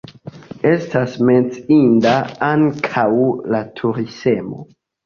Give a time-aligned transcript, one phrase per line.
[0.69, 2.15] Estas menciinda
[2.51, 3.07] ankaŭ
[3.55, 4.69] la turismo.